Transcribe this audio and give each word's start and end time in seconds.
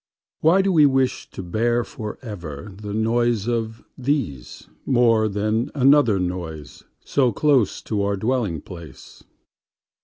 Why 0.39 0.63
do 0.63 0.71
we 0.71 0.87
wish 0.87 1.29
to 1.29 1.43
bearForever 1.43 2.81
the 2.81 2.91
noise 2.91 3.47
of 3.47 3.83
theseMore 3.99 5.31
than 5.31 5.69
another 5.75 6.17
noiseSo 6.17 7.35
close 7.35 7.83
to 7.83 8.01
our 8.01 8.17
dwelling 8.17 8.61
place? 8.61 9.23